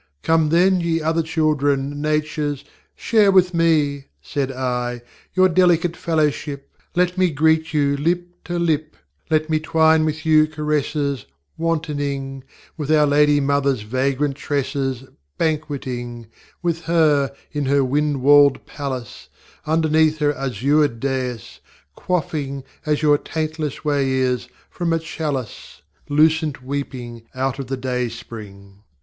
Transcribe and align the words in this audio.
ŌĆśCome 0.23 0.49
then, 0.49 0.79
ye 0.81 0.99
other 0.99 1.21
children, 1.21 2.01
NatureŌĆÖsŌĆöshare 2.01 3.31
With 3.31 3.51
meŌĆÖ 3.53 4.05
(said 4.23 4.51
I) 4.51 5.03
ŌĆśyour 5.37 5.53
delicate 5.53 5.95
fellowship; 5.95 6.71
Let 6.95 7.19
me 7.19 7.29
greet 7.29 7.71
you 7.71 7.95
lip 7.97 8.43
to 8.45 8.57
lip, 8.57 8.95
Let 9.29 9.47
me 9.47 9.59
twine 9.59 10.03
with 10.03 10.25
you 10.25 10.47
caresses, 10.47 11.27
Wantoning 11.55 12.41
With 12.77 12.91
our 12.91 13.05
Lady 13.05 13.39
MotherŌĆÖs 13.39 13.83
vagrant 13.83 14.35
tresses, 14.37 15.03
Banqueting 15.37 16.25
With 16.63 16.85
her 16.85 17.31
in 17.51 17.67
her 17.67 17.83
wind 17.83 18.23
walled 18.23 18.65
palace, 18.65 19.29
Underneath 19.67 20.17
her 20.17 20.33
azured 20.33 20.99
da├»s, 20.99 21.59
Quaffing, 21.95 22.63
as 22.87 23.03
your 23.03 23.19
taintless 23.19 23.85
way 23.85 24.09
is, 24.13 24.47
From 24.71 24.93
a 24.93 24.97
chalice 24.97 25.83
Lucent 26.09 26.63
weeping 26.63 27.21
out 27.35 27.59
of 27.59 27.67
the 27.67 27.77
dayspring. 27.77 28.81